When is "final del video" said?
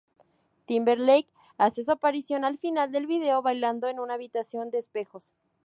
2.57-3.43